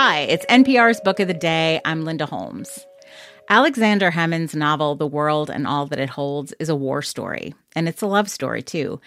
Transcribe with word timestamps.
Hi, 0.00 0.20
it's 0.20 0.46
NPR's 0.46 1.00
Book 1.00 1.18
of 1.18 1.26
the 1.26 1.34
Day. 1.34 1.80
I'm 1.84 2.04
Linda 2.04 2.24
Holmes. 2.24 2.86
Aleksandar 3.50 4.12
Hemon's 4.12 4.54
novel, 4.54 4.94
The 4.94 5.08
World 5.08 5.50
and 5.50 5.66
All 5.66 5.86
That 5.86 5.98
It 5.98 6.08
Holds, 6.08 6.54
is 6.60 6.68
a 6.68 6.76
war 6.76 7.02
story, 7.02 7.52
and 7.74 7.88
it's 7.88 8.00
a 8.00 8.06
love 8.06 8.30
story, 8.30 8.62
too. 8.62 9.00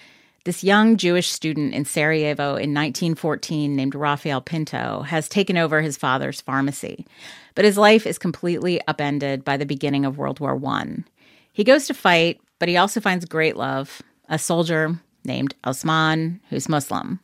This 0.44 0.66
young 0.66 0.98
Jewish 0.98 1.30
student 1.30 1.74
in 1.74 1.86
Sarajevo 1.86 2.58
in 2.58 2.74
1914 2.74 3.74
named 3.74 3.96
Rafael 3.96 4.42
Pinto 4.42 5.04
has 5.04 5.30
taken 5.30 5.56
over 5.56 5.80
his 5.80 5.96
father's 5.96 6.42
pharmacy, 6.42 7.08
but 7.56 7.64
his 7.64 7.78
life 7.78 8.06
is 8.06 8.20
completely 8.20 8.86
upended 8.86 9.46
by 9.46 9.56
the 9.56 9.66
beginning 9.66 10.04
of 10.04 10.18
World 10.18 10.42
War 10.42 10.60
I. 10.62 11.06
He 11.54 11.64
goes 11.64 11.88
to 11.88 11.94
fight, 11.94 12.42
but 12.60 12.68
he 12.68 12.76
also 12.76 13.00
finds 13.00 13.24
great 13.24 13.56
love 13.56 14.02
a 14.28 14.38
soldier 14.38 15.00
named 15.24 15.56
Osman, 15.64 16.42
who's 16.50 16.68
Muslim. 16.68 17.22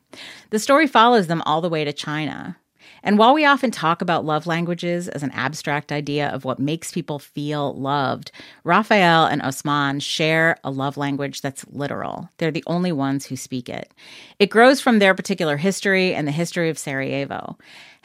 The 0.48 0.58
story 0.58 0.86
follows 0.86 1.26
them 1.26 1.42
all 1.44 1.60
the 1.60 1.68
way 1.68 1.84
to 1.84 1.92
China. 1.92 2.56
And 3.02 3.18
while 3.18 3.34
we 3.34 3.44
often 3.44 3.70
talk 3.70 4.02
about 4.02 4.24
love 4.24 4.46
languages 4.46 5.08
as 5.08 5.22
an 5.22 5.30
abstract 5.32 5.92
idea 5.92 6.28
of 6.28 6.44
what 6.44 6.58
makes 6.58 6.92
people 6.92 7.18
feel 7.18 7.74
loved, 7.74 8.32
Rafael 8.64 9.26
and 9.26 9.42
Osman 9.42 10.00
share 10.00 10.56
a 10.64 10.70
love 10.70 10.96
language 10.96 11.40
that's 11.40 11.66
literal. 11.68 12.28
They're 12.38 12.50
the 12.50 12.64
only 12.66 12.92
ones 12.92 13.26
who 13.26 13.36
speak 13.36 13.68
it. 13.68 13.92
It 14.38 14.50
grows 14.50 14.80
from 14.80 14.98
their 14.98 15.14
particular 15.14 15.56
history 15.56 16.14
and 16.14 16.26
the 16.26 16.32
history 16.32 16.70
of 16.70 16.78
Sarajevo. 16.78 17.56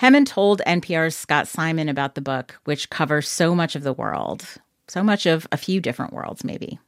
Hemon 0.02 0.26
told 0.26 0.62
NPR's 0.66 1.16
Scott 1.16 1.48
Simon 1.48 1.90
about 1.90 2.16
the 2.16 2.22
book, 2.22 2.60
which 2.66 2.90
covers 2.90 3.28
so 3.28 3.56
much 3.56 3.76
of 3.76 3.84
the 3.84 3.94
world, 3.94 4.46
so 4.88 5.04
much 5.04 5.26
of 5.26 5.48
a 5.52 5.58
few 5.58 5.80
different 5.80 6.14
worlds, 6.14 6.44
maybe. 6.44 6.80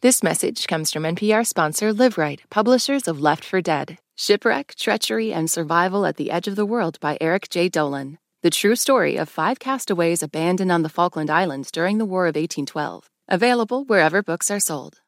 This 0.00 0.22
message 0.22 0.66
comes 0.66 0.92
from 0.92 1.04
NPR 1.04 1.46
sponsor 1.46 1.92
Liveright, 1.92 2.40
publishers 2.50 3.08
of 3.08 3.20
Left 3.20 3.44
for 3.44 3.62
Dead 3.62 3.98
Shipwreck, 4.16 4.76
Treachery, 4.76 5.32
and 5.32 5.50
Survival 5.50 6.06
at 6.06 6.16
the 6.16 6.30
Edge 6.30 6.46
of 6.46 6.54
the 6.54 6.64
World 6.64 7.00
by 7.00 7.18
Eric 7.20 7.48
J. 7.48 7.68
Dolin. 7.68 8.18
The 8.42 8.50
true 8.50 8.76
story 8.76 9.16
of 9.16 9.28
five 9.28 9.58
castaways 9.58 10.22
abandoned 10.22 10.70
on 10.70 10.82
the 10.82 10.88
Falkland 10.88 11.30
Islands 11.30 11.72
during 11.72 11.98
the 11.98 12.04
War 12.04 12.26
of 12.26 12.36
1812. 12.36 13.10
Available 13.28 13.84
wherever 13.84 14.22
books 14.22 14.52
are 14.52 14.60
sold. 14.60 15.00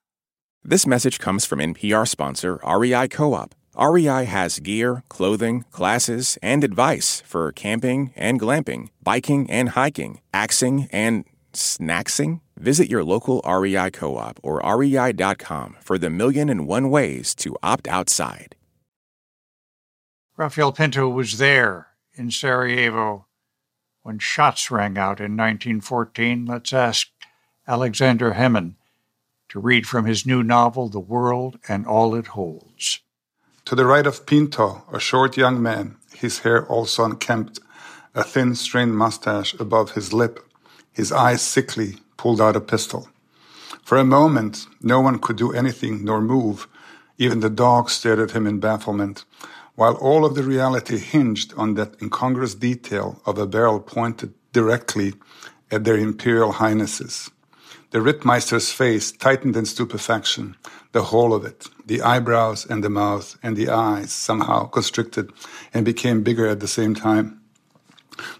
This 0.65 0.89
message 0.89 1.21
comes 1.21 1.45
from 1.45 1.61
NPR 1.61 2.09
sponsor 2.09 2.59
REI 2.67 3.07
Co 3.07 3.35
op. 3.35 3.55
REI 3.79 4.25
has 4.25 4.59
gear, 4.59 5.05
clothing, 5.09 5.65
classes, 5.71 6.37
and 6.43 6.65
advice 6.65 7.23
for 7.25 7.53
camping 7.53 8.13
and 8.17 8.41
glamping, 8.41 8.89
biking 9.05 9.49
and 9.49 9.69
hiking, 9.71 10.21
axing 10.35 10.89
and 10.91 11.25
snacksing. 11.53 12.41
Visit 12.57 12.91
your 12.91 13.05
local 13.05 13.41
REI 13.47 13.91
co 13.93 14.17
op 14.17 14.41
or 14.43 14.59
rei.com 14.65 15.77
for 15.81 15.97
the 15.97 16.11
million 16.11 16.49
and 16.49 16.67
one 16.67 16.91
ways 16.91 17.37
to 17.37 17.55
opt 17.63 17.87
outside. 17.87 18.57
Rafael 20.39 20.71
Pinto 20.71 21.09
was 21.09 21.39
there 21.39 21.87
in 22.13 22.31
Sarajevo 22.31 23.25
when 24.03 24.19
shots 24.19 24.71
rang 24.71 24.99
out 24.99 25.19
in 25.19 25.35
1914. 25.35 26.45
Let's 26.45 26.75
ask 26.75 27.09
Aleksandar 27.67 28.35
Hemon 28.35 28.75
to 29.49 29.59
read 29.59 29.87
from 29.87 30.05
his 30.05 30.27
new 30.27 30.43
novel, 30.43 30.91
The 30.91 31.01
World 31.01 31.59
and 31.69 31.87
All 31.87 32.15
It 32.15 32.29
Holds. 32.29 33.01
To 33.65 33.75
the 33.75 33.87
right 33.87 34.07
of 34.07 34.27
Pinto, 34.27 34.85
a 34.93 35.01
short 35.01 35.39
young 35.39 35.63
man, 35.63 35.97
his 36.13 36.41
hair 36.41 36.67
also 36.67 37.05
unkempt, 37.05 37.59
a 38.15 38.23
thin, 38.23 38.55
strained 38.55 38.95
mustache 38.95 39.55
above 39.55 39.93
his 39.93 40.13
lip, 40.13 40.47
his 40.93 41.13
eyes 41.13 41.41
sickly, 41.41 41.97
pulled 42.19 42.43
out 42.43 42.57
a 42.57 42.61
pistol. 42.61 43.09
For 43.83 43.97
a 43.97 44.05
moment, 44.05 44.67
no 44.83 45.01
one 45.01 45.19
could 45.19 45.37
do 45.37 45.55
anything 45.55 46.05
nor 46.05 46.21
move. 46.21 46.69
Even 47.17 47.41
the 47.41 47.49
dog 47.49 47.89
stared 47.89 48.19
at 48.19 48.33
him 48.33 48.47
in 48.47 48.61
bafflement, 48.61 49.25
while 49.77 49.95
all 49.95 50.25
of 50.25 50.35
the 50.35 50.43
reality 50.43 50.99
hinged 50.99 51.55
on 51.57 51.75
that 51.75 52.01
incongruous 52.03 52.55
detail 52.55 53.21
of 53.25 53.39
a 53.39 53.47
barrel 53.47 53.79
pointed 53.79 54.35
directly 54.53 55.15
at 55.71 55.85
their 55.85 55.97
imperial 55.97 56.53
highnesses. 56.53 57.31
The 57.91 57.99
Rittmeister's 57.99 58.73
face 58.73 59.13
tightened 59.13 59.57
in 59.57 59.65
stupefaction, 59.65 60.57
the 60.93 61.05
whole 61.05 61.33
of 61.33 61.45
it, 61.45 61.69
the 61.87 62.03
eyebrows 62.03 62.67
and 62.67 62.83
the 62.83 62.91
mouth 62.91 63.39
and 63.43 63.57
the 63.57 63.69
eyes 63.69 64.13
somehow 64.13 64.65
constricted 64.65 65.31
and 65.73 65.85
became 65.85 66.23
bigger 66.23 66.47
at 66.47 66.61
the 66.61 66.69
same 66.69 66.95
time. 66.95 67.41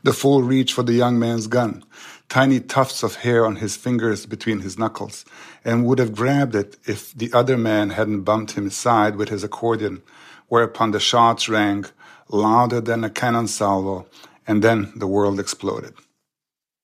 The 0.03 0.13
full 0.13 0.43
reach 0.43 0.73
for 0.73 0.83
the 0.83 0.95
young 0.95 1.19
man's 1.19 1.47
gun, 1.47 1.85
tiny 2.29 2.61
tufts 2.61 3.03
of 3.03 3.17
hair 3.17 3.47
on 3.47 3.57
his 3.57 3.77
fingers 3.77 4.27
between 4.27 4.61
his 4.61 4.79
knuckles, 4.79 5.25
and 5.65 5.85
would 5.85 5.99
have 5.99 6.15
grabbed 6.15 6.55
it 6.55 6.77
if 6.87 7.13
the 7.13 7.33
other 7.33 7.57
man 7.57 7.91
hadn't 7.91 8.23
bumped 8.23 8.53
him 8.53 8.67
aside 8.67 9.17
with 9.17 9.29
his 9.29 9.45
accordion, 9.45 10.03
whereupon 10.49 10.91
the 10.91 11.01
shots 11.01 11.49
rang 11.49 11.85
louder 12.29 12.81
than 12.81 13.05
a 13.05 13.11
cannon 13.11 13.47
salvo, 13.47 14.07
and 14.47 14.63
then 14.63 14.93
the 14.97 15.07
world 15.07 15.39
exploded. 15.39 15.95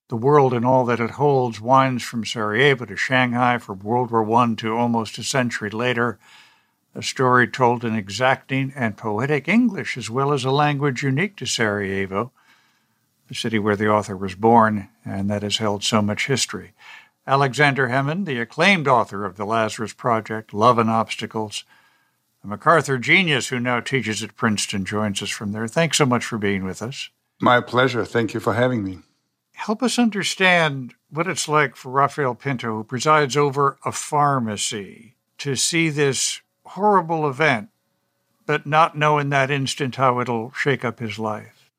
The 0.09 0.17
world 0.17 0.53
and 0.53 0.65
all 0.65 0.85
that 0.87 1.01
it 1.01 1.13
holds 1.13 1.61
winds 1.61 2.03
from 2.03 2.25
Sarajevo 2.25 2.85
to 2.85 2.97
Shanghai, 2.97 3.59
from 3.59 3.79
World 3.81 4.11
War 4.11 4.31
I 4.31 4.55
to 4.57 4.77
almost 4.77 5.19
a 5.19 5.25
century 5.25 5.71
later. 5.71 6.19
A 6.95 7.03
story 7.03 7.49
told 7.49 7.85
in 7.85 7.95
exacting 7.95 8.73
and 8.77 8.97
poetic 8.97 9.49
English, 9.49 9.97
as 9.97 10.11
well 10.11 10.33
as 10.33 10.45
a 10.45 10.51
language 10.51 11.03
unique 11.03 11.37
to 11.37 11.47
Sarajevo 11.47 12.33
the 13.33 13.39
city 13.39 13.59
where 13.59 13.77
the 13.77 13.89
author 13.89 14.15
was 14.15 14.35
born 14.35 14.91
and 15.07 15.31
that 15.31 15.43
has 15.43 15.57
held 15.57 15.83
so 15.83 16.03
much 16.03 16.27
history. 16.27 16.75
Aleksandar 17.27 17.89
Hemon, 17.89 18.27
the 18.27 18.39
acclaimed 18.39 18.87
author 18.87 19.25
of 19.25 19.39
The 19.39 19.47
Lazarus 19.47 19.95
Project, 19.95 20.53
Love 20.53 20.79
and 20.79 20.91
Obstacles, 20.91 21.65
a 22.43 22.47
MacArthur 22.47 22.99
genius 22.99 23.49
who 23.49 23.61
now 23.61 23.81
teaches 23.81 24.23
at 24.23 24.37
Princeton, 24.37 24.85
joins 24.85 25.23
us 25.23 25.31
from 25.31 25.53
there. 25.53 25.69
Thanks 25.69 25.99
so 25.99 26.07
much 26.07 26.25
for 26.25 26.39
being 26.39 26.65
with 26.65 26.83
us. 26.83 27.11
My 27.41 27.61
pleasure. 27.61 28.05
Thank 28.05 28.35
you 28.35 28.41
for 28.41 28.55
having 28.55 28.85
me. 28.85 29.01
Help 29.55 29.83
us 29.83 29.99
understand 29.99 30.95
what 31.11 31.29
it's 31.29 31.49
like 31.49 31.77
for 31.77 31.91
Rafael 31.91 32.35
Pinto, 32.35 32.69
who 32.69 32.85
presides 32.85 33.37
over 33.37 33.79
a 33.85 33.93
pharmacy, 33.93 35.15
to 35.39 35.55
see 35.55 35.89
this 35.89 36.41
horrible 36.65 37.29
event, 37.29 37.69
but 38.47 38.67
not 38.67 38.97
know 38.97 39.19
in 39.19 39.29
that 39.31 39.51
instant 39.51 39.97
how 39.97 40.21
it'll 40.21 40.53
shake 40.53 40.85
up 40.85 40.99
his 40.99 41.19
life. 41.19 41.71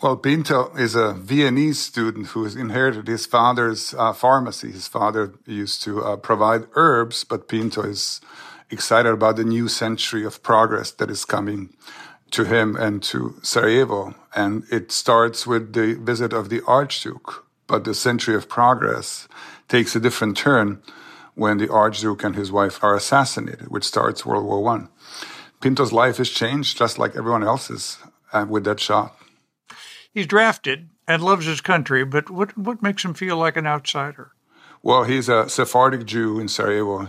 Well, 0.00 0.16
Pinto 0.16 0.72
is 0.76 0.94
a 0.94 1.12
Viennese 1.12 1.80
student 1.80 2.28
who 2.28 2.44
has 2.44 2.54
inherited 2.54 3.08
his 3.08 3.26
father's 3.26 3.94
uh, 3.94 4.12
pharmacy. 4.12 4.70
His 4.70 4.86
father 4.86 5.34
used 5.44 5.82
to 5.82 6.04
uh, 6.04 6.16
provide 6.16 6.68
herbs, 6.74 7.24
but 7.24 7.48
Pinto 7.48 7.82
is 7.82 8.20
excited 8.70 9.12
about 9.12 9.36
the 9.36 9.44
new 9.44 9.68
century 9.68 10.24
of 10.24 10.42
progress 10.42 10.90
that 10.92 11.10
is 11.10 11.24
coming 11.24 11.74
to 12.30 12.44
him 12.44 12.76
and 12.76 13.02
to 13.04 13.38
Sarajevo. 13.42 14.14
And 14.34 14.64
it 14.70 14.92
starts 14.92 15.46
with 15.46 15.72
the 15.72 15.94
visit 15.94 16.32
of 16.32 16.48
the 16.48 16.62
Archduke. 16.66 17.44
But 17.66 17.84
the 17.84 17.94
century 17.94 18.34
of 18.34 18.48
progress 18.48 19.28
takes 19.68 19.94
a 19.94 20.00
different 20.00 20.36
turn 20.36 20.82
when 21.34 21.58
the 21.58 21.70
Archduke 21.70 22.24
and 22.24 22.34
his 22.34 22.50
wife 22.50 22.82
are 22.82 22.96
assassinated, 22.96 23.68
which 23.68 23.84
starts 23.84 24.24
World 24.24 24.44
War 24.44 24.62
One. 24.62 24.88
Pinto's 25.60 25.92
life 25.92 26.18
is 26.18 26.30
changed 26.30 26.78
just 26.78 26.98
like 26.98 27.16
everyone 27.16 27.44
else's 27.44 27.98
uh, 28.32 28.46
with 28.48 28.64
that 28.64 28.80
shot 28.80 29.18
he's 30.18 30.26
drafted 30.26 30.90
and 31.06 31.22
loves 31.22 31.46
his 31.46 31.60
country, 31.60 32.04
but 32.04 32.28
what 32.30 32.56
what 32.58 32.82
makes 32.82 33.04
him 33.04 33.14
feel 33.14 33.36
like 33.36 33.56
an 33.56 33.66
outsider? 33.66 34.32
Well, 34.82 35.04
he's 35.04 35.28
a 35.28 35.48
Sephardic 35.48 36.06
Jew 36.06 36.38
in 36.38 36.48
Sarajevo, 36.48 37.08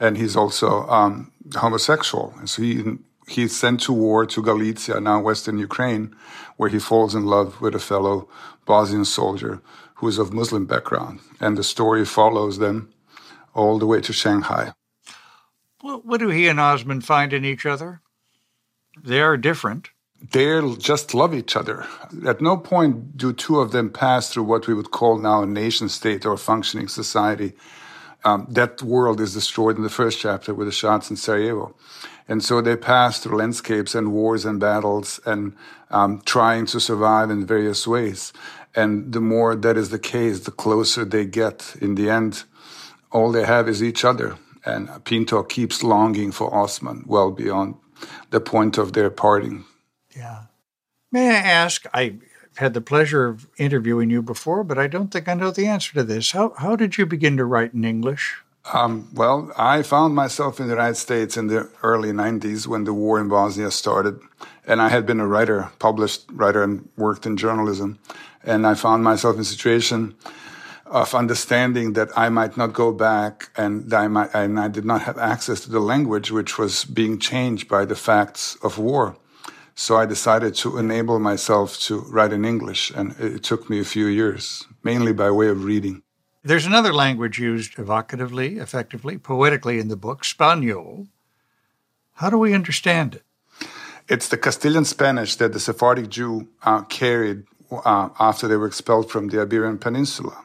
and 0.00 0.16
he's 0.16 0.36
also 0.36 0.86
um, 0.88 1.30
homosexual. 1.54 2.34
And 2.38 2.48
so 2.48 2.62
he 2.62 2.98
he's 3.28 3.56
sent 3.56 3.80
to 3.82 3.92
war 3.92 4.26
to 4.26 4.42
Galicia, 4.42 5.00
now 5.00 5.20
Western 5.20 5.58
Ukraine, 5.58 6.14
where 6.56 6.70
he 6.70 6.78
falls 6.78 7.14
in 7.14 7.26
love 7.26 7.60
with 7.60 7.74
a 7.74 7.78
fellow 7.78 8.28
Bosnian 8.66 9.04
soldier 9.04 9.60
who 9.96 10.08
is 10.08 10.18
of 10.18 10.32
Muslim 10.32 10.66
background. 10.66 11.20
And 11.40 11.56
the 11.56 11.64
story 11.64 12.04
follows 12.04 12.58
them 12.58 12.92
all 13.54 13.78
the 13.78 13.86
way 13.86 14.00
to 14.00 14.12
Shanghai. 14.12 14.72
What 15.80 16.20
do 16.20 16.28
he 16.28 16.46
and 16.46 16.60
Osman 16.60 17.00
find 17.00 17.32
in 17.32 17.44
each 17.44 17.66
other? 17.66 18.00
They 19.00 19.20
are 19.20 19.36
different 19.36 19.90
they 20.30 20.60
just 20.78 21.14
love 21.14 21.34
each 21.34 21.56
other. 21.56 21.86
At 22.26 22.40
no 22.40 22.56
point 22.56 23.16
do 23.16 23.32
two 23.32 23.60
of 23.60 23.72
them 23.72 23.90
pass 23.90 24.30
through 24.30 24.44
what 24.44 24.66
we 24.66 24.74
would 24.74 24.90
call 24.90 25.18
now 25.18 25.42
a 25.42 25.46
nation 25.46 25.88
state 25.88 26.24
or 26.24 26.36
functioning 26.36 26.88
society. 26.88 27.52
Um, 28.24 28.46
that 28.50 28.82
world 28.82 29.20
is 29.20 29.34
destroyed 29.34 29.76
in 29.76 29.82
the 29.82 29.90
first 29.90 30.20
chapter 30.20 30.54
with 30.54 30.68
the 30.68 30.72
shots 30.72 31.10
in 31.10 31.16
Sarajevo. 31.16 31.74
And 32.28 32.42
so 32.42 32.60
they 32.60 32.76
pass 32.76 33.18
through 33.18 33.38
landscapes 33.38 33.96
and 33.96 34.12
wars 34.12 34.44
and 34.44 34.60
battles 34.60 35.20
and 35.26 35.56
um, 35.90 36.22
trying 36.24 36.66
to 36.66 36.78
survive 36.78 37.30
in 37.30 37.44
various 37.44 37.86
ways. 37.86 38.32
And 38.76 39.12
the 39.12 39.20
more 39.20 39.56
that 39.56 39.76
is 39.76 39.90
the 39.90 39.98
case, 39.98 40.40
the 40.40 40.52
closer 40.52 41.04
they 41.04 41.26
get. 41.26 41.74
In 41.80 41.96
the 41.96 42.08
end, 42.08 42.44
all 43.10 43.32
they 43.32 43.44
have 43.44 43.68
is 43.68 43.82
each 43.82 44.04
other. 44.04 44.36
And 44.64 45.04
Pinto 45.04 45.42
keeps 45.42 45.82
longing 45.82 46.30
for 46.30 46.54
Osman 46.54 47.04
well 47.06 47.32
beyond 47.32 47.74
the 48.30 48.40
point 48.40 48.78
of 48.78 48.92
their 48.92 49.10
parting. 49.10 49.64
Yeah. 50.16 50.44
May 51.10 51.30
I 51.30 51.38
ask? 51.38 51.86
I 51.92 52.16
had 52.56 52.74
the 52.74 52.80
pleasure 52.80 53.26
of 53.26 53.46
interviewing 53.56 54.10
you 54.10 54.22
before, 54.22 54.64
but 54.64 54.78
I 54.78 54.86
don't 54.86 55.08
think 55.08 55.28
I 55.28 55.34
know 55.34 55.50
the 55.50 55.66
answer 55.66 55.92
to 55.94 56.04
this. 56.04 56.32
How 56.32 56.54
how 56.58 56.76
did 56.76 56.98
you 56.98 57.06
begin 57.06 57.36
to 57.36 57.44
write 57.44 57.74
in 57.74 57.84
English? 57.84 58.42
Um, 58.72 59.08
well, 59.12 59.50
I 59.56 59.82
found 59.82 60.14
myself 60.14 60.60
in 60.60 60.66
the 60.66 60.74
United 60.74 60.94
States 60.94 61.36
in 61.36 61.48
the 61.48 61.68
early 61.82 62.12
90s 62.12 62.66
when 62.66 62.84
the 62.84 62.94
war 62.94 63.20
in 63.20 63.28
Bosnia 63.28 63.70
started. 63.70 64.20
And 64.66 64.80
I 64.80 64.88
had 64.88 65.04
been 65.04 65.18
a 65.18 65.26
writer, 65.26 65.70
published 65.80 66.26
writer, 66.30 66.62
and 66.62 66.88
worked 66.96 67.26
in 67.26 67.36
journalism. 67.36 67.98
And 68.44 68.64
I 68.64 68.74
found 68.74 69.02
myself 69.02 69.34
in 69.34 69.40
a 69.40 69.44
situation 69.44 70.14
of 70.86 71.14
understanding 71.14 71.94
that 71.94 72.16
I 72.16 72.28
might 72.28 72.56
not 72.56 72.72
go 72.72 72.92
back 72.92 73.50
and 73.56 73.92
I, 73.92 74.06
might, 74.08 74.30
and 74.34 74.60
I 74.60 74.68
did 74.68 74.84
not 74.84 75.02
have 75.02 75.18
access 75.18 75.60
to 75.62 75.70
the 75.70 75.80
language 75.80 76.30
which 76.30 76.58
was 76.58 76.84
being 76.84 77.18
changed 77.18 77.66
by 77.68 77.84
the 77.84 77.96
facts 77.96 78.56
of 78.62 78.78
war. 78.78 79.16
So 79.82 79.96
I 79.96 80.06
decided 80.06 80.54
to 80.58 80.78
enable 80.78 81.18
myself 81.18 81.76
to 81.88 82.02
write 82.02 82.32
in 82.32 82.44
English, 82.44 82.92
and 82.94 83.16
it 83.18 83.42
took 83.42 83.68
me 83.68 83.80
a 83.80 83.84
few 83.84 84.06
years, 84.06 84.64
mainly 84.84 85.12
by 85.12 85.28
way 85.32 85.48
of 85.48 85.64
reading. 85.64 86.02
There's 86.44 86.66
another 86.66 86.92
language 86.92 87.40
used 87.40 87.74
evocatively, 87.74 88.60
effectively, 88.60 89.18
poetically 89.18 89.80
in 89.80 89.88
the 89.88 89.96
book, 89.96 90.24
Spanish. 90.24 91.08
How 92.12 92.30
do 92.30 92.38
we 92.38 92.54
understand 92.54 93.16
it? 93.16 93.24
It's 94.08 94.28
the 94.28 94.36
Castilian 94.36 94.84
Spanish 94.84 95.34
that 95.34 95.52
the 95.52 95.58
Sephardic 95.58 96.08
Jew 96.08 96.46
uh, 96.62 96.82
carried 96.82 97.42
uh, 97.72 98.10
after 98.20 98.46
they 98.46 98.56
were 98.56 98.68
expelled 98.68 99.10
from 99.10 99.30
the 99.30 99.42
Iberian 99.42 99.78
Peninsula. 99.78 100.44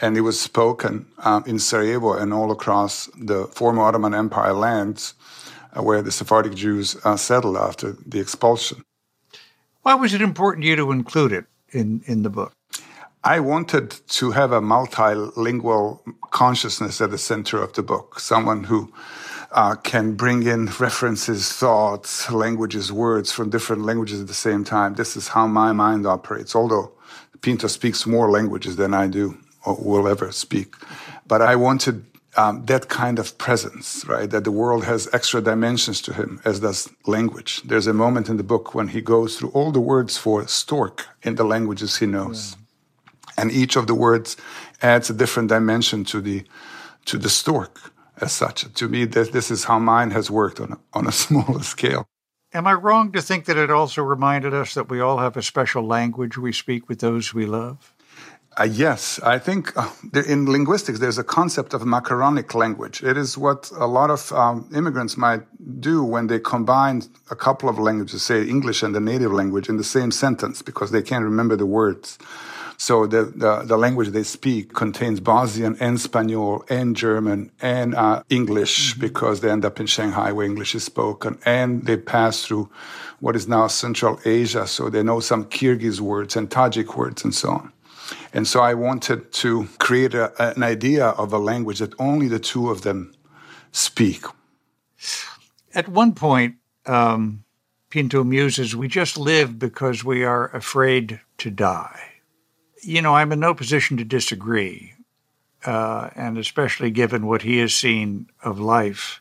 And 0.00 0.16
it 0.16 0.20
was 0.20 0.40
spoken 0.40 1.06
uh, 1.18 1.40
in 1.46 1.58
Sarajevo 1.58 2.12
and 2.12 2.32
all 2.32 2.52
across 2.52 3.10
the 3.18 3.48
former 3.48 3.82
Ottoman 3.82 4.14
Empire 4.14 4.52
lands 4.52 5.14
where 5.80 6.02
the 6.02 6.12
Sephardic 6.12 6.54
Jews 6.54 6.96
uh, 7.04 7.16
settled 7.16 7.56
after 7.56 7.96
the 8.06 8.20
expulsion. 8.20 8.84
Why 9.82 9.94
was 9.94 10.14
it 10.14 10.22
important 10.22 10.62
to 10.64 10.68
you 10.68 10.76
to 10.76 10.92
include 10.92 11.32
it 11.32 11.46
in, 11.70 12.02
in 12.06 12.22
the 12.22 12.30
book? 12.30 12.52
I 13.24 13.40
wanted 13.40 13.90
to 14.08 14.32
have 14.32 14.52
a 14.52 14.60
multilingual 14.60 16.00
consciousness 16.30 17.00
at 17.00 17.10
the 17.10 17.18
center 17.18 17.62
of 17.62 17.72
the 17.72 17.82
book, 17.82 18.18
someone 18.18 18.64
who 18.64 18.92
uh, 19.52 19.76
can 19.76 20.14
bring 20.14 20.42
in 20.44 20.66
references, 20.80 21.52
thoughts, 21.52 22.30
languages, 22.30 22.90
words 22.90 23.30
from 23.30 23.50
different 23.50 23.82
languages 23.82 24.20
at 24.20 24.26
the 24.26 24.34
same 24.34 24.64
time. 24.64 24.94
This 24.94 25.16
is 25.16 25.28
how 25.28 25.46
my 25.46 25.72
mind 25.72 26.06
operates, 26.06 26.56
although 26.56 26.92
Pinto 27.42 27.68
speaks 27.68 28.06
more 28.06 28.30
languages 28.30 28.76
than 28.76 28.94
I 28.94 29.06
do 29.06 29.38
or 29.64 29.76
will 29.76 30.08
ever 30.08 30.32
speak. 30.32 30.74
But 31.26 31.42
I 31.42 31.54
wanted 31.56 32.04
um, 32.36 32.64
that 32.66 32.88
kind 32.88 33.18
of 33.18 33.36
presence, 33.38 34.04
right? 34.06 34.30
That 34.30 34.44
the 34.44 34.50
world 34.50 34.84
has 34.84 35.08
extra 35.12 35.40
dimensions 35.40 36.00
to 36.02 36.14
him, 36.14 36.40
as 36.44 36.60
does 36.60 36.88
language. 37.06 37.62
There's 37.64 37.86
a 37.86 37.92
moment 37.92 38.28
in 38.28 38.36
the 38.38 38.42
book 38.42 38.74
when 38.74 38.88
he 38.88 39.00
goes 39.00 39.36
through 39.36 39.50
all 39.50 39.70
the 39.70 39.80
words 39.80 40.16
for 40.16 40.46
stork 40.46 41.06
in 41.22 41.34
the 41.34 41.44
languages 41.44 41.98
he 41.98 42.06
knows. 42.06 42.52
Yeah 42.52 42.62
and 43.36 43.50
each 43.50 43.76
of 43.76 43.86
the 43.86 43.94
words 43.94 44.36
adds 44.80 45.10
a 45.10 45.14
different 45.14 45.48
dimension 45.48 46.04
to 46.04 46.20
the 46.20 46.44
to 47.04 47.18
the 47.18 47.28
stork 47.28 47.92
as 48.20 48.32
such. 48.32 48.72
To 48.74 48.88
me, 48.88 49.04
this, 49.04 49.30
this 49.30 49.50
is 49.50 49.64
how 49.64 49.80
mine 49.80 50.12
has 50.12 50.30
worked 50.30 50.60
on 50.60 50.72
a, 50.72 50.78
on 50.92 51.06
a 51.08 51.12
smaller 51.24 51.62
scale. 51.62 52.06
Am 52.54 52.66
I 52.66 52.74
wrong 52.74 53.10
to 53.12 53.22
think 53.22 53.46
that 53.46 53.56
it 53.56 53.70
also 53.70 54.02
reminded 54.02 54.54
us 54.54 54.74
that 54.74 54.88
we 54.88 55.00
all 55.00 55.18
have 55.18 55.36
a 55.36 55.42
special 55.42 55.84
language 55.84 56.38
we 56.38 56.52
speak 56.52 56.88
with 56.88 57.00
those 57.00 57.34
we 57.34 57.46
love? 57.46 57.91
Uh, 58.60 58.64
yes, 58.64 59.18
I 59.22 59.38
think 59.38 59.74
uh, 59.78 59.88
in 60.26 60.44
linguistics 60.50 60.98
there's 60.98 61.16
a 61.16 61.24
concept 61.24 61.72
of 61.72 61.86
macaronic 61.86 62.54
language. 62.54 63.02
It 63.02 63.16
is 63.16 63.38
what 63.38 63.70
a 63.78 63.86
lot 63.86 64.10
of 64.10 64.30
um, 64.32 64.68
immigrants 64.74 65.16
might 65.16 65.40
do 65.80 66.04
when 66.04 66.26
they 66.26 66.38
combine 66.38 67.02
a 67.30 67.36
couple 67.36 67.70
of 67.70 67.78
languages, 67.78 68.22
say 68.22 68.46
English 68.46 68.82
and 68.82 68.94
the 68.94 69.00
native 69.00 69.32
language, 69.32 69.70
in 69.70 69.78
the 69.78 69.84
same 69.84 70.10
sentence 70.10 70.60
because 70.60 70.90
they 70.90 71.00
can't 71.00 71.24
remember 71.24 71.56
the 71.56 71.64
words. 71.64 72.18
So 72.76 73.06
the, 73.06 73.24
the, 73.24 73.62
the, 73.64 73.76
language 73.78 74.08
they 74.08 74.24
speak 74.24 74.74
contains 74.74 75.20
Bosnian 75.20 75.76
and 75.78 76.00
Spanish 76.00 76.62
and 76.68 76.96
German 76.96 77.52
and 77.62 77.94
uh, 77.94 78.22
English 78.28 78.90
mm-hmm. 78.90 79.00
because 79.00 79.40
they 79.40 79.50
end 79.50 79.64
up 79.64 79.78
in 79.78 79.86
Shanghai 79.86 80.32
where 80.32 80.44
English 80.44 80.74
is 80.74 80.84
spoken. 80.84 81.38
And 81.46 81.86
they 81.86 81.96
pass 81.96 82.44
through 82.44 82.68
what 83.20 83.36
is 83.36 83.46
now 83.46 83.68
Central 83.68 84.18
Asia. 84.24 84.66
So 84.66 84.90
they 84.90 85.02
know 85.02 85.20
some 85.20 85.44
Kyrgyz 85.44 86.00
words 86.00 86.34
and 86.34 86.50
Tajik 86.50 86.96
words 86.96 87.22
and 87.24 87.34
so 87.34 87.50
on. 87.50 87.72
And 88.32 88.46
so 88.46 88.60
I 88.60 88.74
wanted 88.74 89.32
to 89.32 89.68
create 89.78 90.14
a, 90.14 90.32
an 90.54 90.62
idea 90.62 91.08
of 91.08 91.32
a 91.32 91.38
language 91.38 91.78
that 91.78 91.94
only 91.98 92.28
the 92.28 92.38
two 92.38 92.70
of 92.70 92.82
them 92.82 93.12
speak. 93.72 94.24
At 95.74 95.88
one 95.88 96.12
point, 96.14 96.56
um, 96.86 97.44
Pinto 97.90 98.24
muses, 98.24 98.74
we 98.74 98.88
just 98.88 99.18
live 99.18 99.58
because 99.58 100.04
we 100.04 100.24
are 100.24 100.54
afraid 100.54 101.20
to 101.38 101.50
die 101.50 102.12
you 102.82 103.00
know, 103.00 103.14
I'm 103.14 103.32
in 103.32 103.40
no 103.40 103.54
position 103.54 103.96
to 103.96 104.04
disagree, 104.04 104.94
uh, 105.64 106.10
and 106.14 106.36
especially 106.36 106.90
given 106.90 107.26
what 107.26 107.42
he 107.42 107.58
has 107.58 107.74
seen 107.74 108.28
of 108.42 108.58
life. 108.58 109.20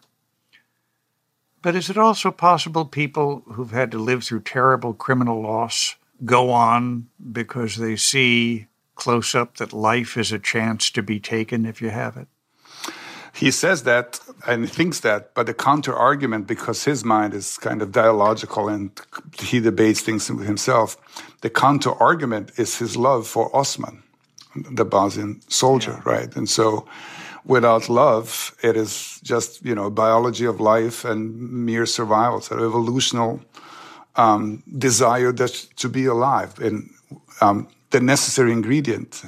But 1.61 1.75
is 1.75 1.89
it 1.89 1.97
also 1.97 2.31
possible 2.31 2.85
people 2.85 3.43
who've 3.45 3.71
had 3.71 3.91
to 3.91 3.99
live 3.99 4.23
through 4.23 4.41
terrible 4.41 4.93
criminal 4.93 5.41
loss 5.41 5.95
go 6.25 6.49
on 6.49 7.07
because 7.31 7.77
they 7.77 7.95
see 7.95 8.67
close 9.03 9.39
up 9.41 9.57
that 9.57 9.73
life 9.73 10.13
is 10.21 10.31
a 10.31 10.39
chance 10.53 10.91
to 10.91 11.01
be 11.01 11.19
taken 11.19 11.65
if 11.65 11.81
you 11.81 11.89
have 11.89 12.15
it? 12.21 12.27
he 13.33 13.51
says 13.51 13.83
that 13.83 14.19
and 14.47 14.69
thinks 14.69 14.99
that, 15.01 15.33
but 15.33 15.45
the 15.45 15.53
counter 15.53 15.93
argument, 15.93 16.47
because 16.47 16.83
his 16.83 17.03
mind 17.03 17.33
is 17.33 17.57
kind 17.57 17.81
of 17.81 17.91
dialogical 17.91 18.67
and 18.67 18.91
he 19.39 19.59
debates 19.59 20.01
things 20.01 20.29
with 20.29 20.45
himself, 20.45 20.97
the 21.41 21.49
counter 21.49 21.93
argument 22.01 22.51
is 22.57 22.77
his 22.77 22.97
love 22.97 23.27
for 23.27 23.55
Osman, 23.55 24.03
the 24.55 24.85
Bosnian 24.85 25.41
soldier, 25.49 26.01
yeah. 26.05 26.13
right? 26.13 26.35
And 26.35 26.49
so 26.49 26.85
without 27.45 27.89
love, 27.89 28.55
it 28.61 28.75
is 28.75 29.19
just, 29.23 29.63
you 29.65 29.75
know, 29.75 29.89
biology 29.89 30.45
of 30.45 30.59
life 30.59 31.05
and 31.05 31.65
mere 31.65 31.85
survival, 31.85 32.41
sort 32.41 32.61
of 32.61 32.71
evolutional 32.71 33.41
um, 34.17 34.61
desire 34.77 35.31
that, 35.31 35.53
to 35.77 35.87
be 35.89 36.05
alive. 36.05 36.59
And 36.59 36.89
um, 37.39 37.67
the 37.91 37.99
necessary 37.99 38.51
ingredient 38.51 39.23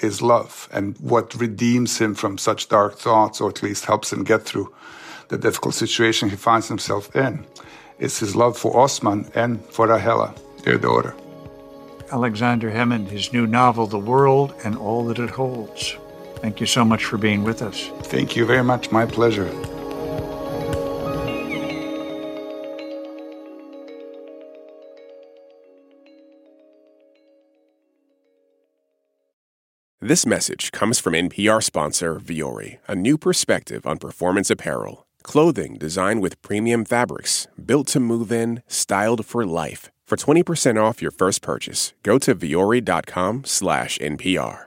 is 0.00 0.22
love 0.22 0.68
and 0.72 0.96
what 0.98 1.34
redeems 1.34 1.98
him 1.98 2.14
from 2.14 2.38
such 2.38 2.68
dark 2.68 2.98
thoughts, 2.98 3.40
or 3.40 3.50
at 3.50 3.62
least 3.62 3.84
helps 3.84 4.12
him 4.12 4.24
get 4.24 4.42
through 4.42 4.72
the 5.28 5.38
difficult 5.38 5.74
situation 5.74 6.30
he 6.30 6.36
finds 6.36 6.68
himself 6.68 7.14
in, 7.14 7.44
is 7.98 8.18
his 8.18 8.34
love 8.36 8.56
for 8.56 8.76
Osman 8.76 9.30
and 9.34 9.64
for 9.66 9.86
Rahela, 9.86 10.36
their 10.62 10.78
daughter. 10.78 11.14
Aleksandar 12.08 12.72
Hemon, 12.72 13.08
his 13.08 13.32
new 13.32 13.46
novel, 13.46 13.86
The 13.86 13.98
World 13.98 14.54
and 14.64 14.76
All 14.76 15.04
That 15.06 15.18
It 15.18 15.30
Holds. 15.30 15.96
Thank 16.36 16.60
you 16.60 16.66
so 16.66 16.84
much 16.84 17.04
for 17.04 17.16
being 17.16 17.42
with 17.42 17.62
us. 17.62 17.88
Thank 18.02 18.36
you 18.36 18.44
very 18.44 18.62
much. 18.62 18.92
My 18.92 19.06
pleasure. 19.06 19.50
This 30.06 30.26
message 30.26 30.70
comes 30.70 31.00
from 31.00 31.14
NPR 31.14 31.62
sponsor 31.62 32.16
Vuori, 32.16 32.76
a 32.86 32.94
new 32.94 33.16
perspective 33.16 33.86
on 33.86 33.96
performance 33.96 34.50
apparel. 34.50 35.06
Clothing 35.22 35.78
designed 35.78 36.20
with 36.20 36.42
premium 36.42 36.84
fabrics, 36.84 37.46
built 37.56 37.86
to 37.86 38.00
move 38.00 38.30
in, 38.30 38.62
styled 38.66 39.24
for 39.24 39.46
life. 39.46 39.90
For 40.06 40.16
20% 40.16 40.76
off 40.76 41.00
your 41.00 41.10
first 41.10 41.40
purchase, 41.40 41.94
go 42.02 42.18
to 42.18 42.34
vuori.com/npr. 42.34 44.58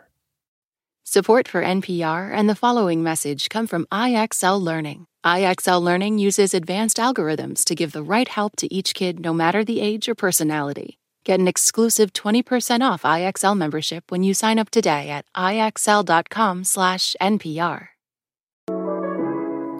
Support 1.03 1.47
for 1.47 1.61
NPR 1.61 2.31
and 2.33 2.49
the 2.49 2.55
following 2.55 3.03
message 3.03 3.49
come 3.49 3.67
from 3.67 3.85
IXL 3.91 4.59
Learning. 4.59 5.05
IXL 5.23 5.79
Learning 5.79 6.17
uses 6.17 6.55
advanced 6.55 6.97
algorithms 6.97 7.63
to 7.65 7.75
give 7.75 7.91
the 7.91 8.01
right 8.01 8.27
help 8.27 8.55
to 8.55 8.73
each 8.73 8.95
kid 8.95 9.19
no 9.19 9.35
matter 9.35 9.63
the 9.63 9.81
age 9.81 10.09
or 10.09 10.15
personality. 10.15 10.97
Get 11.27 11.39
an 11.41 11.47
exclusive 11.49 12.13
20% 12.13 12.79
off 12.79 13.01
IXL 13.01 13.57
membership 13.57 14.11
when 14.11 14.23
you 14.23 14.33
sign 14.33 14.57
up 14.57 14.69
today 14.69 15.09
at 15.09 15.25
IXL.com/NPR. 15.35 17.89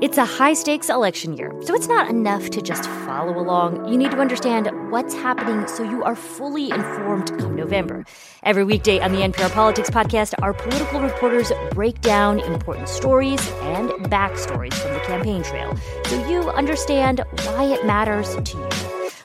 It's 0.01 0.18
a 0.18 0.25
high-stakes 0.25 0.89
election 0.89 1.38
year, 1.38 1.54
so 1.62 1.74
it's 1.74 1.88
not 1.88 2.10
enough 2.10 2.50
to 2.50 2.62
just 2.62 2.89
follow 3.06 3.39
along. 3.39 3.88
You 3.88 3.98
need 3.98 4.12
to 4.12 4.18
understand 4.18 4.70
what's 4.92 5.13
happening 5.13 5.66
so 5.70 5.84
you 5.84 6.04
are 6.04 6.18
fully 6.18 6.70
informed 6.70 7.30
come 7.39 7.56
November. 7.56 8.04
Every 8.44 8.66
weekday 8.66 9.00
on 9.00 9.13
the 9.13 9.24
NPR 9.24 9.54
Politics 9.54 9.89
podcast, 9.89 10.34
our 10.42 10.51
political 10.51 11.00
reporters 11.00 11.54
break 11.72 12.01
down 12.01 12.42
important 12.42 12.89
stories 12.89 13.39
and 13.62 13.92
backstories 14.12 14.74
from 14.74 14.92
the 14.92 15.00
campaign 15.00 15.44
trail 15.44 15.77
so 16.08 16.27
you 16.27 16.50
understand 16.50 17.24
why 17.46 17.63
it 17.63 17.86
matters 17.86 18.36
to 18.36 18.58
you. 18.58 18.68